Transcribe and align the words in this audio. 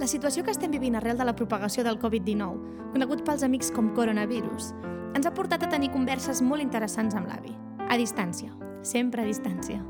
La 0.00 0.06
situació 0.08 0.40
que 0.40 0.52
estem 0.54 0.72
vivint 0.72 0.94
arrel 0.96 1.18
de 1.20 1.26
la 1.28 1.34
propagació 1.36 1.82
del 1.84 1.98
Covid-19, 2.00 2.86
conegut 2.94 3.20
pels 3.26 3.42
amics 3.44 3.68
com 3.76 3.90
coronavirus, 3.92 4.70
ens 5.12 5.28
ha 5.28 5.32
portat 5.36 5.66
a 5.66 5.68
tenir 5.68 5.90
converses 5.92 6.40
molt 6.40 6.64
interessants 6.64 7.18
amb 7.18 7.28
l'avi. 7.28 7.52
A 7.84 7.98
distància, 8.00 8.54
sempre 8.80 9.20
a 9.20 9.28
distància, 9.28 9.82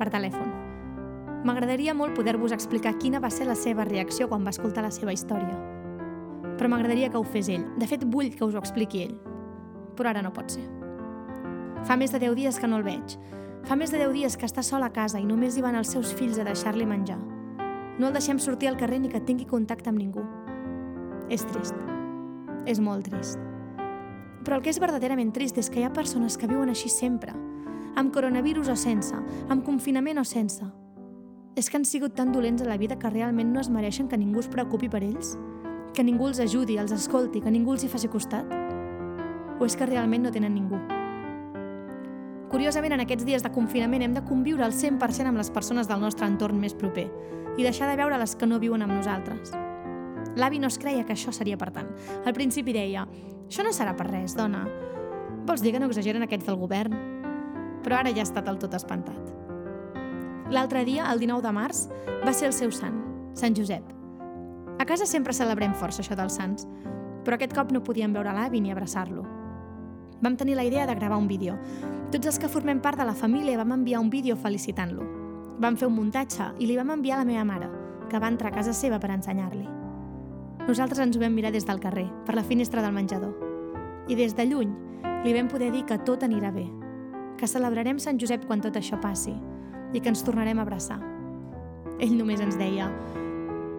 per 0.00 0.08
telèfon. 0.08 0.48
M'agradaria 1.44 1.92
molt 1.92 2.16
poder-vos 2.16 2.56
explicar 2.56 2.94
quina 2.96 3.20
va 3.20 3.28
ser 3.28 3.44
la 3.44 3.58
seva 3.60 3.84
reacció 3.84 4.30
quan 4.32 4.48
va 4.48 4.56
escoltar 4.56 4.88
la 4.88 4.94
seva 4.94 5.12
història. 5.12 5.60
Però 6.56 6.72
m'agradaria 6.72 7.12
que 7.12 7.20
ho 7.20 7.28
fes 7.28 7.52
ell. 7.52 7.68
De 7.76 7.86
fet, 7.86 8.08
vull 8.08 8.32
que 8.32 8.48
us 8.48 8.56
ho 8.56 8.64
expliqui 8.64 9.04
ell. 9.04 9.16
Però 10.00 10.08
ara 10.08 10.24
no 10.24 10.32
pot 10.32 10.48
ser. 10.56 10.64
Fa 11.84 12.00
més 12.00 12.08
de 12.08 12.24
10 12.24 12.40
dies 12.40 12.56
que 12.56 12.72
no 12.72 12.80
el 12.80 12.88
veig. 12.88 13.20
Fa 13.68 13.76
més 13.76 13.92
de 13.92 14.00
10 14.00 14.16
dies 14.16 14.40
que 14.40 14.48
està 14.48 14.64
sol 14.64 14.82
a 14.82 14.94
casa 14.96 15.20
i 15.20 15.28
només 15.28 15.58
hi 15.58 15.66
van 15.66 15.76
els 15.76 15.92
seus 15.92 16.16
fills 16.16 16.40
a 16.40 16.48
deixar-li 16.48 16.88
menjar. 16.88 17.20
No 17.98 18.06
el 18.06 18.14
deixem 18.14 18.38
sortir 18.38 18.68
al 18.70 18.76
carrer 18.78 19.00
ni 19.02 19.08
que 19.10 19.20
tingui 19.20 19.46
contacte 19.46 19.90
amb 19.90 19.98
ningú. 19.98 20.22
És 21.28 21.42
trist. 21.50 21.74
És 22.64 22.78
molt 22.78 23.08
trist. 23.10 23.40
Però 24.44 24.56
el 24.56 24.62
que 24.62 24.70
és 24.70 24.78
verdaderament 24.78 25.32
trist 25.34 25.58
és 25.58 25.68
que 25.68 25.80
hi 25.80 25.86
ha 25.86 25.92
persones 25.92 26.38
que 26.38 26.46
viuen 26.46 26.70
així 26.70 26.88
sempre, 26.88 27.34
amb 27.98 28.12
coronavirus 28.14 28.70
o 28.70 28.76
sense, 28.78 29.16
amb 29.48 29.64
confinament 29.66 30.22
o 30.22 30.24
sense. 30.24 30.64
És 31.58 31.66
que 31.68 31.76
han 31.80 31.88
sigut 31.88 32.14
tan 32.14 32.30
dolents 32.32 32.62
a 32.62 32.68
la 32.68 32.78
vida 32.78 32.98
que 32.98 33.10
realment 33.10 33.50
no 33.52 33.60
es 33.60 33.68
mereixen 33.68 34.06
que 34.06 34.20
ningú 34.20 34.44
es 34.44 34.48
preocupi 34.48 34.88
per 34.88 35.02
ells? 35.02 35.34
Que 35.92 36.06
ningú 36.06 36.28
els 36.28 36.38
ajudi, 36.38 36.78
els 36.78 36.94
escolti, 36.94 37.42
que 37.42 37.50
ningú 37.50 37.74
els 37.74 37.82
hi 37.82 37.90
faci 37.90 38.08
costat? 38.08 38.46
O 39.58 39.66
és 39.66 39.74
que 39.74 39.90
realment 39.90 40.22
no 40.22 40.30
tenen 40.30 40.54
ningú? 40.54 40.78
Curiosament, 42.48 42.94
en 42.96 43.02
aquests 43.04 43.26
dies 43.28 43.42
de 43.44 43.50
confinament 43.52 44.00
hem 44.02 44.14
de 44.16 44.22
conviure 44.24 44.64
al 44.64 44.72
100% 44.72 45.28
amb 45.28 45.36
les 45.36 45.50
persones 45.52 45.88
del 45.88 46.00
nostre 46.00 46.24
entorn 46.24 46.56
més 46.56 46.72
proper 46.72 47.04
i 47.58 47.64
deixar 47.64 47.90
de 47.90 47.98
veure 48.00 48.16
les 48.16 48.34
que 48.40 48.48
no 48.48 48.60
viuen 48.62 48.84
amb 48.84 48.94
nosaltres. 48.96 49.52
L'avi 50.38 50.60
no 50.62 50.70
es 50.72 50.78
creia 50.80 51.04
que 51.04 51.12
això 51.12 51.34
seria 51.34 51.58
per 51.60 51.68
tant. 51.74 51.90
Al 52.24 52.32
principi 52.32 52.72
deia, 52.72 53.04
això 53.44 53.66
no 53.66 53.74
serà 53.76 53.92
per 53.98 54.08
res, 54.08 54.36
dona. 54.38 54.64
Vols 55.44 55.60
dir 55.60 55.74
que 55.74 55.82
no 55.82 55.90
exageren 55.90 56.24
aquests 56.24 56.48
del 56.48 56.56
govern? 56.56 56.96
Però 57.84 58.00
ara 58.00 58.14
ja 58.16 58.24
ha 58.24 58.28
estat 58.30 58.48
el 58.48 58.60
tot 58.62 58.76
espantat. 58.78 59.34
L'altre 60.48 60.86
dia, 60.88 61.10
el 61.12 61.20
19 61.20 61.44
de 61.44 61.52
març, 61.52 61.84
va 62.24 62.32
ser 62.32 62.48
el 62.48 62.56
seu 62.56 62.72
sant, 62.72 63.02
Sant 63.36 63.56
Josep. 63.56 63.84
A 64.80 64.86
casa 64.88 65.04
sempre 65.10 65.36
celebrem 65.36 65.76
força 65.76 66.00
això 66.00 66.16
dels 66.16 66.38
sants, 66.40 66.64
però 67.26 67.36
aquest 67.36 67.52
cop 67.52 67.74
no 67.74 67.84
podíem 67.84 68.14
veure 68.16 68.32
l'avi 68.32 68.62
ni 68.64 68.72
abraçar-lo. 68.72 69.37
Vam 70.20 70.36
tenir 70.36 70.56
la 70.56 70.64
idea 70.64 70.86
de 70.86 70.94
gravar 70.94 71.18
un 71.18 71.28
vídeo. 71.28 71.54
Tots 72.10 72.26
els 72.26 72.38
que 72.42 72.48
formem 72.50 72.80
part 72.82 72.98
de 72.98 73.04
la 73.06 73.14
família 73.14 73.58
vam 73.58 73.76
enviar 73.76 74.00
un 74.00 74.10
vídeo 74.10 74.34
felicitant-lo. 74.36 75.04
Vam 75.62 75.76
fer 75.76 75.86
un 75.86 75.94
muntatge 75.94 76.48
i 76.58 76.66
li 76.66 76.76
vam 76.78 76.90
enviar 76.90 77.18
a 77.18 77.22
la 77.22 77.28
meva 77.28 77.44
mare, 77.44 77.68
que 78.10 78.18
va 78.18 78.30
entrar 78.32 78.50
a 78.50 78.56
casa 78.56 78.74
seva 78.74 78.98
per 78.98 79.12
ensenyar-li. 79.14 79.66
Nosaltres 80.66 81.04
ens 81.04 81.16
ho 81.16 81.22
vam 81.22 81.34
mirar 81.34 81.52
des 81.54 81.66
del 81.66 81.78
carrer, 81.78 82.08
per 82.26 82.34
la 82.34 82.42
finestra 82.42 82.82
del 82.82 82.92
menjador. 82.92 83.30
I 84.08 84.16
des 84.18 84.34
de 84.34 84.46
lluny 84.46 84.74
li 85.24 85.36
vam 85.36 85.48
poder 85.48 85.70
dir 85.70 85.84
que 85.86 86.00
tot 86.02 86.26
anirà 86.26 86.50
bé, 86.54 86.66
que 87.38 87.46
celebrarem 87.46 88.02
Sant 88.02 88.18
Josep 88.18 88.46
quan 88.46 88.60
tot 88.60 88.76
això 88.76 88.98
passi 89.00 89.36
i 89.92 90.00
que 90.00 90.10
ens 90.10 90.24
tornarem 90.26 90.58
a 90.58 90.66
abraçar. 90.66 90.98
Ell 92.00 92.18
només 92.18 92.42
ens 92.42 92.58
deia 92.58 92.90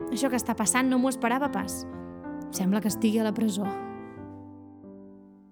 «Això 0.09 0.31
que 0.31 0.40
està 0.40 0.56
passant 0.56 0.90
no 0.90 0.98
m'ho 1.00 1.12
esperava 1.12 1.52
pas. 1.52 1.86
Sembla 2.52 2.81
que 2.81 2.90
estigui 2.90 3.20
a 3.20 3.28
la 3.28 3.36
presó». 3.36 3.68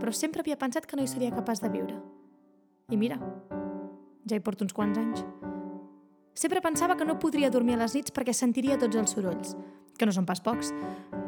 Però 0.00 0.12
sempre 0.16 0.40
havia 0.42 0.58
pensat 0.58 0.86
que 0.88 0.96
no 0.96 1.04
hi 1.04 1.10
seria 1.10 1.34
capaç 1.34 1.60
de 1.60 1.70
viure. 1.70 1.98
I 2.90 2.96
mira, 2.96 3.20
ja 4.26 4.36
hi 4.36 4.42
porto 4.42 4.64
uns 4.64 4.74
quants 4.74 4.98
anys. 4.98 5.24
Sempre 6.34 6.62
pensava 6.64 6.96
que 6.96 7.04
no 7.04 7.18
podria 7.18 7.50
dormir 7.50 7.76
a 7.76 7.82
les 7.82 7.94
nits 7.94 8.14
perquè 8.16 8.32
sentiria 8.32 8.78
tots 8.80 8.96
els 8.96 9.12
sorolls, 9.12 9.54
que 9.98 10.08
no 10.08 10.14
són 10.16 10.26
pas 10.26 10.40
pocs. 10.40 10.72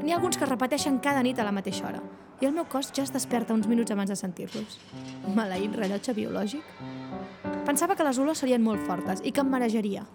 N'hi 0.02 0.12
ha 0.12 0.16
alguns 0.16 0.38
que 0.38 0.46
es 0.46 0.50
repeteixen 0.50 0.98
cada 1.04 1.22
nit 1.22 1.38
a 1.38 1.44
la 1.44 1.52
mateixa 1.52 1.84
hora, 1.88 2.00
i 2.40 2.48
el 2.48 2.56
meu 2.56 2.64
cos 2.64 2.90
ja 2.96 3.04
es 3.04 3.12
desperta 3.12 3.54
uns 3.54 3.68
minuts 3.68 3.92
abans 3.92 4.10
de 4.10 4.16
sentir-los. 4.16 4.78
Maleït 5.36 5.76
rellotge 5.76 6.16
biològic. 6.16 6.64
Pensava 7.66 7.94
que 7.94 8.08
les 8.08 8.18
olors 8.18 8.42
serien 8.42 8.64
molt 8.64 8.82
fortes 8.88 9.22
i 9.22 9.30
que 9.30 9.44
em 9.44 9.52
marejaria. 9.52 10.06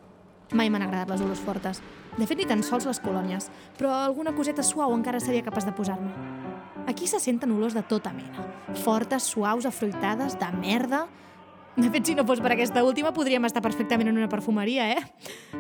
Mai 0.56 0.72
m'han 0.72 0.88
agradat 0.88 1.13
les 1.13 1.24
olors 1.24 1.44
fortes. 1.44 1.84
De 2.18 2.25
fet, 2.25 2.39
ni 2.39 2.47
tan 2.50 2.63
sols 2.63 2.88
les 2.89 3.00
colònies, 3.03 3.51
però 3.78 3.94
alguna 4.01 4.34
coseta 4.35 4.63
suau 4.63 4.95
encara 4.95 5.22
seria 5.22 5.45
capaç 5.45 5.68
de 5.68 5.75
posar-me. 5.75 6.47
Aquí 6.88 7.06
se 7.06 7.20
senten 7.20 7.52
olors 7.52 7.75
de 7.75 7.84
tota 7.84 8.14
mena. 8.16 8.46
Fortes, 8.84 9.24
suaus, 9.24 9.66
afruitades, 9.68 10.40
de 10.40 10.52
merda... 10.56 11.08
De 11.78 11.92
fet, 11.94 12.08
si 12.08 12.16
no 12.18 12.24
fos 12.25 12.40
per 12.42 12.56
aquesta 12.56 12.81
última, 12.81 13.12
podríem 13.14 13.44
estar 13.46 13.62
perfectament 13.62 14.09
en 14.09 14.18
una 14.18 14.30
perfumeria, 14.31 14.88
eh? 14.96 15.03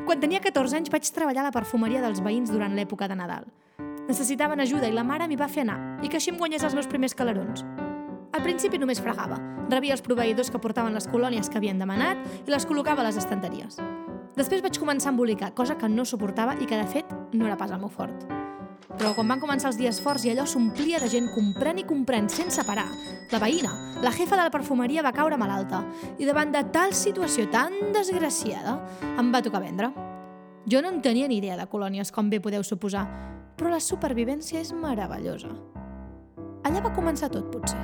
Quan 0.07 0.17
tenia 0.17 0.39
14 0.41 0.79
anys 0.79 0.89
vaig 0.89 1.05
treballar 1.13 1.43
a 1.43 1.49
la 1.51 1.53
perfumeria 1.53 2.01
dels 2.01 2.23
veïns 2.25 2.49
durant 2.49 2.73
l'època 2.73 3.05
de 3.05 3.19
Nadal. 3.19 3.45
Necessitaven 4.07 4.63
ajuda 4.63 4.89
i 4.89 4.95
la 4.95 5.03
mare 5.05 5.27
m'hi 5.29 5.37
va 5.37 5.45
fer 5.51 5.61
anar, 5.67 5.77
i 6.01 6.09
que 6.09 6.17
així 6.17 6.31
em 6.33 6.39
guanyés 6.39 6.65
els 6.65 6.73
meus 6.73 6.89
primers 6.89 7.13
calarons. 7.13 7.61
Al 8.33 8.41
principi 8.41 8.81
només 8.81 9.03
fregava. 9.03 9.37
Rebia 9.69 9.93
els 9.93 10.01
proveïdors 10.01 10.49
que 10.49 10.63
portaven 10.63 10.97
les 10.97 11.05
colònies 11.11 11.51
que 11.51 11.61
havien 11.61 11.77
demanat 11.77 12.23
i 12.47 12.49
les 12.49 12.65
col·locava 12.65 13.05
a 13.05 13.11
les 13.11 13.21
estanteries. 13.21 13.77
Després 14.39 14.65
vaig 14.65 14.81
començar 14.81 15.11
a 15.11 15.13
embolicar, 15.13 15.53
cosa 15.53 15.77
que 15.77 15.91
no 15.91 16.05
suportava 16.05 16.57
i 16.57 16.65
que, 16.65 16.81
de 16.81 16.89
fet, 16.97 17.13
no 17.33 17.45
era 17.45 17.61
pas 17.61 17.69
el 17.69 17.83
meu 17.83 17.93
fort. 17.93 18.36
Però 18.95 19.11
quan 19.13 19.27
van 19.27 19.41
començar 19.41 19.67
els 19.69 19.77
dies 19.77 19.99
forts 20.01 20.23
i 20.25 20.31
allò 20.31 20.45
s'omplia 20.47 21.01
de 21.03 21.09
gent 21.11 21.27
comprant 21.35 21.77
i 21.81 21.85
comprant 21.85 22.29
sense 22.31 22.63
parar, 22.63 22.87
la 23.31 23.41
veïna, 23.43 23.73
la 24.01 24.13
jefa 24.15 24.39
de 24.39 24.45
la 24.47 24.53
perfumeria 24.53 25.03
va 25.03 25.11
caure 25.11 25.37
malalta 25.37 25.83
i 26.17 26.25
davant 26.25 26.53
de 26.55 26.63
tal 26.71 26.95
situació 26.95 27.49
tan 27.51 27.91
desgraciada 27.93 28.77
em 29.19 29.33
va 29.33 29.43
tocar 29.43 29.61
vendre. 29.65 29.91
Jo 30.67 30.81
no 30.81 30.91
en 30.91 31.01
tenia 31.01 31.27
ni 31.27 31.41
idea 31.41 31.57
de 31.59 31.67
colònies, 31.67 32.11
com 32.11 32.29
bé 32.29 32.39
podeu 32.43 32.63
suposar, 32.63 33.05
però 33.59 33.71
la 33.71 33.83
supervivència 33.83 34.59
és 34.63 34.73
meravellosa. 34.75 35.51
Allà 36.67 36.81
va 36.83 36.91
començar 36.95 37.29
tot, 37.31 37.47
potser. 37.51 37.79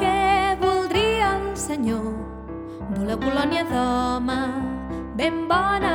Què 0.00 0.56
voldria 0.60 1.34
senyor? 1.56 2.08
Voleu 2.94 3.20
colònia 3.20 3.64
d'home 3.68 4.38
ben 5.16 5.44
bona, 5.48 5.94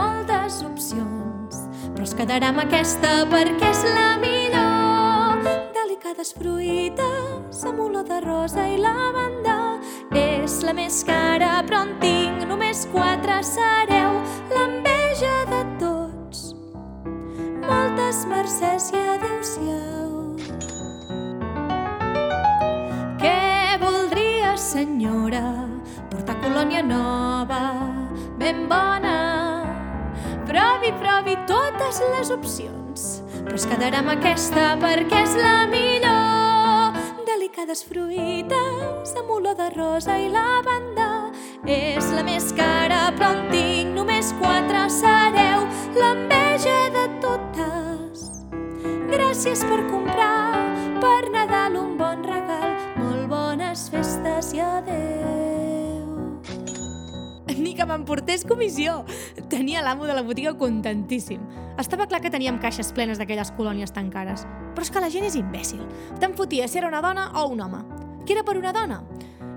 moltes 0.00 0.62
opcions, 0.64 1.60
però 1.92 2.04
es 2.06 2.14
quedarà 2.16 2.50
amb 2.52 2.62
aquesta 2.64 3.10
perquè 3.30 3.70
és 3.70 3.82
la 3.94 4.08
millor. 4.22 5.44
Delicades 5.76 6.32
fruites 6.36 7.64
amb 7.68 7.82
olor 7.86 8.06
de 8.08 8.20
rosa 8.24 8.66
i 8.68 8.78
lavanda, 8.80 9.58
és 10.16 10.60
la 10.66 10.74
més 10.76 11.02
cara, 11.06 11.60
però 11.68 11.84
en 11.86 11.94
tinc 12.02 12.46
només 12.48 12.86
quatre, 12.94 13.40
sereu 13.46 14.20
l'enveja 14.54 15.36
de 15.52 15.62
tots. 15.82 16.44
Moltes 17.66 18.24
mercès 18.30 18.90
i 18.94 19.02
adeu-siau. 19.16 20.08
Què 23.20 23.40
voldria, 23.82 24.56
senyora? 24.58 25.44
Portar 26.10 26.40
colònia 26.42 26.82
nova, 26.82 27.64
ben 28.40 28.66
bona. 28.70 29.29
Provi, 30.50 30.90
provi 30.98 31.36
totes 31.46 32.00
les 32.10 32.30
opcions, 32.34 33.02
però 33.44 33.54
es 33.54 33.66
quedarà 33.70 34.00
amb 34.02 34.10
aquesta 34.16 34.72
perquè 34.82 35.20
és 35.22 35.36
la 35.38 35.60
millor. 35.70 36.96
Delicades 37.28 37.84
fruites 37.86 39.12
amb 39.20 39.30
olor 39.36 39.54
de 39.60 39.68
rosa 39.76 40.16
i 40.18 40.26
lavanda. 40.32 41.30
És 41.70 42.10
la 42.16 42.24
més 42.26 42.50
cara, 42.58 43.12
però 43.14 43.30
en 43.36 43.46
tinc 43.52 43.94
només 43.94 44.32
quatre. 44.42 44.82
Sereu 44.90 45.68
l'enveja 45.94 46.76
de 46.98 47.06
totes. 47.22 48.26
Gràcies 49.14 49.62
per 49.70 49.84
comprar, 49.86 50.66
per 50.98 51.30
Nadal 51.30 51.78
un 51.78 51.94
bon 52.00 52.26
regal. 52.26 52.74
Molt 52.98 53.30
bones 53.30 53.86
festes 53.94 54.50
i 54.58 54.66
adeu. 54.66 55.19
Que 57.80 57.86
m'emportés 57.88 58.42
comissió. 58.44 59.06
Tenia 59.48 59.80
l'amo 59.80 60.04
de 60.04 60.12
la 60.12 60.20
botiga 60.20 60.50
contentíssim. 60.52 61.40
Estava 61.80 62.04
clar 62.10 62.18
que 62.20 62.28
teníem 62.28 62.58
caixes 62.60 62.90
plenes 62.92 63.16
d'aquelles 63.16 63.54
colònies 63.56 63.94
tan 63.96 64.10
cares. 64.12 64.42
Però 64.74 64.84
és 64.84 64.90
que 64.92 65.00
la 65.00 65.08
gent 65.08 65.24
és 65.24 65.38
imbècil. 65.40 65.80
Te'n 66.20 66.36
fotia 66.36 66.68
si 66.68 66.76
era 66.76 66.90
una 66.92 67.00
dona 67.00 67.30
o 67.40 67.46
un 67.48 67.62
home. 67.64 67.80
Que 68.28 68.36
era 68.36 68.44
per 68.44 68.58
una 68.60 68.74
dona? 68.76 69.00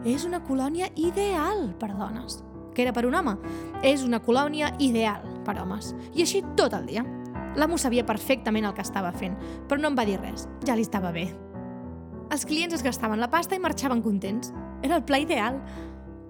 És 0.08 0.24
una 0.24 0.40
colònia 0.40 0.88
ideal 0.96 1.74
per 1.76 1.92
dones. 1.98 2.46
que 2.74 2.82
era 2.82 2.94
per 2.94 3.06
un 3.06 3.14
home. 3.14 3.36
És 3.84 4.04
una 4.04 4.22
colònia 4.24 4.74
ideal 4.80 5.28
per 5.44 5.60
homes. 5.60 5.94
I 6.16 6.22
així 6.22 6.46
tot 6.56 6.74
el 6.74 6.88
dia. 6.88 7.04
L'amo 7.56 7.78
sabia 7.78 8.06
perfectament 8.06 8.66
el 8.66 8.74
que 8.74 8.82
estava 8.82 9.12
fent, 9.12 9.36
però 9.68 9.82
no 9.82 9.90
em 9.90 9.98
va 10.00 10.06
dir 10.06 10.18
res. 10.22 10.48
Ja 10.66 10.76
li 10.76 10.82
estava 10.82 11.12
bé. 11.12 11.28
Els 12.32 12.46
clients 12.46 12.74
es 12.74 12.82
gastaven 12.82 13.20
la 13.20 13.30
pasta 13.30 13.54
i 13.54 13.60
marxaven 13.60 14.02
contents. 14.02 14.54
Era 14.82 14.96
el 14.96 15.04
pla 15.04 15.20
ideal. 15.20 15.62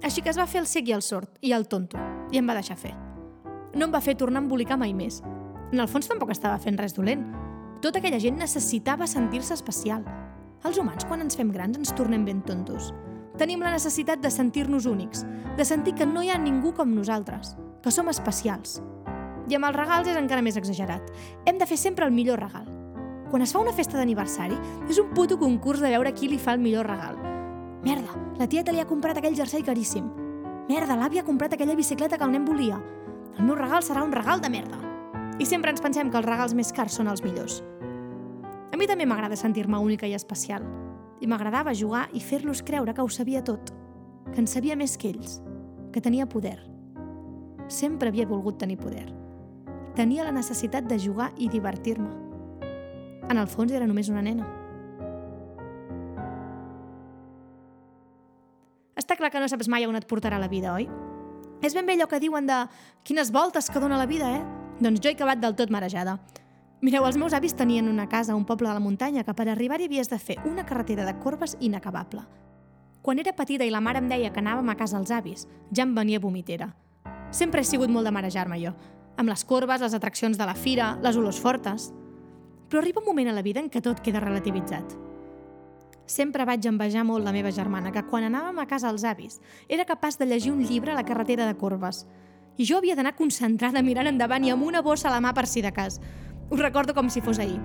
Així 0.03 0.21
que 0.21 0.33
es 0.33 0.38
va 0.38 0.45
fer 0.51 0.59
el 0.59 0.67
cec 0.67 0.89
i 0.91 0.94
el 0.95 1.01
sord, 1.01 1.29
i 1.39 1.53
el 1.55 1.63
tonto, 1.71 2.00
i 2.31 2.39
em 2.41 2.50
va 2.50 2.57
deixar 2.57 2.75
fer. 2.75 2.91
No 3.73 3.88
em 3.88 3.94
va 3.94 4.01
fer 4.03 4.17
tornar 4.19 4.41
a 4.41 4.44
embolicar 4.44 4.75
mai 4.77 4.91
més. 4.94 5.21
En 5.71 5.79
el 5.79 5.88
fons 5.88 6.09
tampoc 6.11 6.33
estava 6.33 6.59
fent 6.59 6.75
res 6.77 6.94
dolent. 6.97 7.23
Tota 7.81 8.01
aquella 8.01 8.19
gent 8.19 8.35
necessitava 8.38 9.07
sentir-se 9.07 9.55
especial. 9.55 10.03
Els 10.67 10.77
humans, 10.77 11.07
quan 11.07 11.23
ens 11.23 11.39
fem 11.39 11.55
grans, 11.55 11.79
ens 11.79 11.95
tornem 11.95 12.27
ben 12.27 12.44
tontos. 12.44 12.91
Tenim 13.39 13.63
la 13.63 13.71
necessitat 13.71 14.19
de 14.19 14.29
sentir-nos 14.29 14.85
únics, 14.91 15.23
de 15.57 15.65
sentir 15.65 15.95
que 15.95 16.06
no 16.06 16.21
hi 16.21 16.29
ha 16.29 16.38
ningú 16.38 16.75
com 16.75 16.91
nosaltres, 16.94 17.56
que 17.81 17.91
som 17.91 18.11
especials. 18.11 18.81
I 19.47 19.56
amb 19.56 19.71
els 19.71 19.79
regals 19.79 20.11
és 20.11 20.19
encara 20.19 20.44
més 20.44 20.59
exagerat. 20.59 21.09
Hem 21.47 21.57
de 21.59 21.67
fer 21.67 21.79
sempre 21.79 22.06
el 22.06 22.15
millor 22.15 22.44
regal. 22.44 22.67
Quan 23.31 23.41
es 23.41 23.56
fa 23.56 23.63
una 23.63 23.73
festa 23.73 23.97
d'aniversari, 23.97 24.59
és 24.91 24.99
un 24.99 25.15
puto 25.15 25.39
concurs 25.39 25.79
de 25.79 25.95
veure 25.95 26.13
qui 26.13 26.27
li 26.27 26.38
fa 26.39 26.53
el 26.53 26.61
millor 26.61 26.91
regal. 26.91 27.32
Merda, 27.83 28.15
la 28.39 28.47
tieta 28.47 28.71
li 28.71 28.80
ha 28.80 28.88
comprat 28.88 29.19
aquell 29.19 29.35
jersei 29.35 29.63
caríssim. 29.63 30.07
Merda, 30.69 30.95
l'àvia 30.95 31.21
ha 31.24 31.27
comprat 31.27 31.53
aquella 31.53 31.75
bicicleta 31.75 32.18
que 32.18 32.24
el 32.24 32.31
nen 32.31 32.45
volia. 32.45 32.80
El 33.38 33.47
meu 33.47 33.57
regal 33.59 33.83
serà 33.83 34.03
un 34.06 34.13
regal 34.15 34.41
de 34.41 34.50
merda. 34.50 34.80
I 35.39 35.45
sempre 35.45 35.74
ens 35.74 35.81
pensem 35.81 36.12
que 36.12 36.19
els 36.19 36.27
regals 36.30 36.53
més 36.53 36.71
cars 36.74 36.95
són 37.00 37.09
els 37.12 37.24
millors. 37.25 37.62
A 38.71 38.77
mi 38.77 38.88
també 38.88 39.06
m'agrada 39.06 39.35
sentir-me 39.35 39.81
única 39.81 40.07
i 40.07 40.15
especial. 40.15 40.63
I 41.21 41.27
m'agradava 41.27 41.75
jugar 41.75 42.07
i 42.13 42.21
fer-los 42.21 42.63
creure 42.63 42.94
que 42.94 43.03
ho 43.03 43.09
sabia 43.09 43.44
tot. 43.44 43.74
Que 44.31 44.39
en 44.41 44.47
sabia 44.47 44.77
més 44.80 44.95
que 44.97 45.12
ells. 45.12 45.41
Que 45.91 46.01
tenia 46.01 46.30
poder. 46.30 46.59
Sempre 47.68 48.09
havia 48.09 48.27
volgut 48.30 48.57
tenir 48.59 48.80
poder 48.80 49.12
tenia 49.95 50.24
la 50.24 50.33
necessitat 50.33 50.88
de 50.89 50.97
jugar 51.00 51.31
i 51.38 51.50
divertir-me. 51.50 52.09
En 53.30 53.38
el 53.38 53.47
fons 53.47 53.71
era 53.71 53.88
només 53.88 54.09
una 54.09 54.24
nena. 54.25 54.47
Està 59.00 59.18
clar 59.18 59.31
que 59.34 59.42
no 59.42 59.50
saps 59.50 59.69
mai 59.72 59.88
on 59.88 59.98
et 59.98 60.07
portarà 60.07 60.40
la 60.40 60.50
vida, 60.51 60.74
oi? 60.74 60.88
És 61.63 61.74
ben 61.74 61.86
bé 61.88 61.95
allò 61.95 62.07
que 62.12 62.19
diuen 62.19 62.48
de 62.48 62.60
quines 63.07 63.31
voltes 63.31 63.69
que 63.72 63.81
dona 63.81 63.98
la 63.98 64.07
vida, 64.10 64.30
eh? 64.36 64.44
Doncs 64.80 65.01
jo 65.01 65.10
he 65.12 65.18
acabat 65.18 65.42
del 65.42 65.56
tot 65.56 65.72
marejada. 65.72 66.18
Mireu, 66.84 67.06
els 67.07 67.18
meus 67.18 67.34
avis 67.34 67.56
tenien 67.56 67.88
una 67.88 68.10
casa 68.10 68.34
a 68.34 68.36
un 68.36 68.45
poble 68.45 68.68
de 68.68 68.74
la 68.75 68.84
muntanya 68.84 69.24
que 69.24 69.34
per 69.34 69.48
arribar-hi 69.48 69.88
havies 69.88 70.12
de 70.12 70.19
fer 70.19 70.38
una 70.45 70.66
carretera 70.66 71.06
de 71.07 71.16
corbes 71.24 71.56
inacabable. 71.62 72.25
Quan 73.01 73.19
era 73.19 73.36
petita 73.36 73.63
i 73.63 73.72
la 73.72 73.81
mare 73.81 74.00
em 74.04 74.10
deia 74.12 74.31
que 74.31 74.44
anàvem 74.44 74.69
a 74.69 74.75
casa 74.75 74.98
als 74.98 75.12
avis, 75.12 75.48
ja 75.72 75.88
em 75.88 75.95
venia 75.95 76.19
vomitera. 76.19 76.74
Sempre 77.31 77.62
he 77.62 77.68
sigut 77.68 77.90
molt 77.90 78.06
de 78.06 78.12
marejar-me 78.16 78.60
jo 78.62 78.75
amb 79.18 79.30
les 79.30 79.44
corbes, 79.45 79.81
les 79.81 79.94
atraccions 79.94 80.38
de 80.38 80.45
la 80.45 80.56
fira, 80.56 80.98
les 81.01 81.18
olors 81.18 81.40
fortes. 81.40 81.92
Però 82.69 82.81
arriba 82.81 83.01
un 83.01 83.07
moment 83.07 83.30
a 83.30 83.36
la 83.36 83.44
vida 83.45 83.62
en 83.62 83.69
què 83.69 83.81
tot 83.84 84.01
queda 84.01 84.24
relativitzat. 84.24 84.95
Sempre 86.05 86.45
vaig 86.45 86.65
envejar 86.67 87.05
molt 87.07 87.23
la 87.23 87.31
meva 87.31 87.51
germana, 87.51 87.91
que 87.91 88.03
quan 88.09 88.25
anàvem 88.27 88.59
a 88.59 88.67
casa 88.67 88.89
als 88.89 89.05
avis 89.07 89.39
era 89.69 89.85
capaç 89.85 90.17
de 90.19 90.27
llegir 90.27 90.51
un 90.51 90.63
llibre 90.63 90.91
a 90.91 90.95
la 90.95 91.05
carretera 91.05 91.47
de 91.47 91.55
corbes. 91.55 92.05
I 92.57 92.67
jo 92.67 92.77
havia 92.77 92.95
d'anar 92.95 93.15
concentrada 93.15 93.81
mirant 93.81 94.11
endavant 94.11 94.44
i 94.44 94.51
amb 94.51 94.67
una 94.67 94.81
bossa 94.81 95.09
a 95.09 95.15
la 95.15 95.21
mà 95.23 95.33
per 95.33 95.47
si 95.47 95.63
de 95.63 95.71
cas. 95.71 96.01
Ho 96.50 96.59
recordo 96.59 96.94
com 96.94 97.09
si 97.09 97.21
fos 97.21 97.39
ahir. 97.39 97.61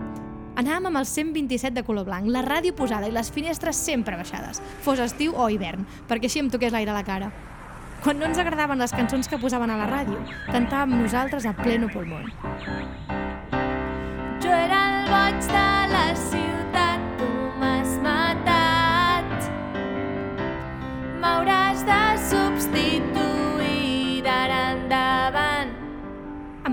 Anàvem 0.58 0.88
amb 0.88 0.98
el 0.98 1.06
127 1.06 1.74
de 1.74 1.84
color 1.86 2.06
blanc, 2.06 2.26
la 2.26 2.42
ràdio 2.42 2.74
posada 2.74 3.06
i 3.06 3.14
les 3.14 3.30
finestres 3.30 3.78
sempre 3.78 4.16
baixades, 4.18 4.62
fos 4.82 4.98
estiu 4.98 5.36
o 5.36 5.46
hivern, 5.50 5.86
perquè 6.08 6.26
així 6.26 6.42
em 6.42 6.50
toqués 6.50 6.74
l'aire 6.74 6.90
a 6.90 6.98
la 6.98 7.04
cara. 7.06 7.30
Quan 8.02 8.18
no 8.18 8.26
ens 8.26 8.38
agradaven 8.38 8.78
les 8.78 8.94
cançons 8.94 9.30
que 9.30 9.38
posaven 9.38 9.70
a 9.70 9.78
la 9.78 9.86
ràdio, 9.90 10.18
cantàvem 10.50 10.98
nosaltres 11.02 11.46
a 11.46 11.54
pleno 11.54 11.90
pulmó. 11.94 12.22
Jo 14.42 14.54
era 14.54 14.82
el 14.86 15.10
boig 15.10 15.52
de 15.52 15.77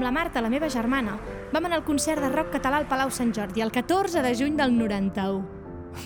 la 0.06 0.12
Marta, 0.12 0.42
la 0.42 0.52
meva 0.54 0.70
germana, 0.70 1.16
vam 1.50 1.66
anar 1.66 1.80
al 1.80 1.86
concert 1.86 2.22
de 2.22 2.30
rock 2.30 2.52
català 2.54 2.78
al 2.78 2.86
Palau 2.86 3.10
Sant 3.10 3.32
Jordi 3.34 3.64
el 3.66 3.72
14 3.74 4.22
de 4.22 4.34
juny 4.38 4.54
del 4.60 4.76
91. 4.78 5.40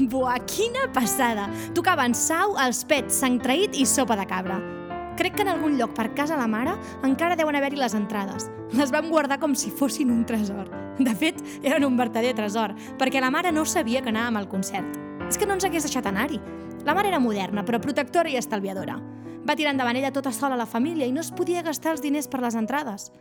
Buah, 0.08 0.38
quina 0.48 0.86
passada! 0.96 1.50
Tocaven 1.76 2.16
sau, 2.16 2.56
els 2.64 2.86
pets, 2.88 3.18
sang 3.20 3.36
traït 3.44 3.76
i 3.76 3.84
sopa 3.84 4.16
de 4.16 4.24
cabra. 4.30 4.62
Crec 5.20 5.36
que 5.36 5.44
en 5.44 5.52
algun 5.52 5.76
lloc 5.76 5.92
per 5.98 6.14
casa 6.16 6.40
la 6.40 6.48
mare 6.48 6.78
encara 7.04 7.36
deuen 7.36 7.60
haver-hi 7.60 7.82
les 7.82 7.98
entrades. 7.98 8.48
Les 8.80 8.96
vam 8.96 9.12
guardar 9.12 9.42
com 9.42 9.52
si 9.52 9.68
fossin 9.68 10.16
un 10.16 10.24
tresor. 10.24 10.72
De 11.00 11.12
fet, 11.12 11.44
eren 11.60 11.84
un 11.84 12.00
verdader 12.00 12.32
tresor, 12.38 12.78
perquè 13.02 13.20
la 13.20 13.34
mare 13.36 13.52
no 13.52 13.66
sabia 13.68 14.00
que 14.06 14.14
anàvem 14.14 14.40
al 14.40 14.48
concert. 14.48 14.96
És 15.28 15.36
que 15.36 15.50
no 15.50 15.60
ens 15.60 15.68
hagués 15.68 15.84
deixat 15.84 16.08
anar-hi. 16.08 16.40
La 16.88 16.96
mare 16.96 17.12
era 17.12 17.20
moderna, 17.20 17.68
però 17.68 17.84
protectora 17.84 18.32
i 18.32 18.40
estalviadora. 18.40 18.96
Va 19.44 19.60
tirar 19.60 19.74
endavant 19.76 20.00
ella 20.00 20.16
tota 20.16 20.32
sola 20.32 20.56
la 20.56 20.70
família 20.70 21.08
i 21.10 21.12
no 21.12 21.20
es 21.20 21.34
podia 21.36 21.66
gastar 21.68 21.98
els 21.98 22.06
diners 22.06 22.32
per 22.32 22.40
les 22.46 22.56
entrades. 22.56 23.12